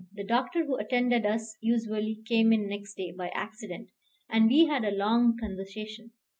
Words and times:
The 0.13 0.23
doctor 0.23 0.65
who 0.65 0.77
attended 0.77 1.27
us 1.27 1.55
usually, 1.61 2.23
came 2.25 2.51
in 2.51 2.67
next 2.67 2.95
day 2.95 3.11
"by 3.11 3.29
accident," 3.35 3.91
and 4.31 4.47
we 4.49 4.65
had 4.65 4.83
a 4.83 4.89
long 4.89 5.37
conversation. 5.37 6.09